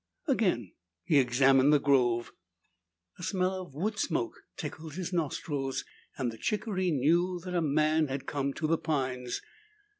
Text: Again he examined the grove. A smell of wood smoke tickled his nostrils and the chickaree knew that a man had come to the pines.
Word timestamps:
Again 0.27 0.71
he 1.03 1.19
examined 1.19 1.71
the 1.71 1.79
grove. 1.79 2.33
A 3.19 3.23
smell 3.23 3.61
of 3.61 3.75
wood 3.75 3.99
smoke 3.99 4.33
tickled 4.57 4.95
his 4.95 5.13
nostrils 5.13 5.85
and 6.17 6.31
the 6.31 6.39
chickaree 6.39 6.89
knew 6.89 7.39
that 7.45 7.53
a 7.53 7.61
man 7.61 8.07
had 8.07 8.25
come 8.25 8.51
to 8.55 8.65
the 8.65 8.79
pines. 8.79 9.41